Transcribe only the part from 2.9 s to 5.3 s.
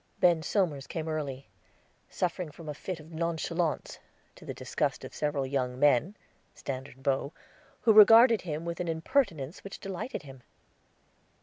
of nonchalance, to the disgust of